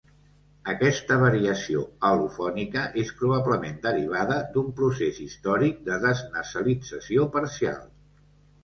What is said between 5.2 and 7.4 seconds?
històric de desnassalització